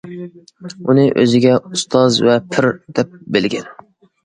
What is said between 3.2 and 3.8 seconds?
بىلگەن.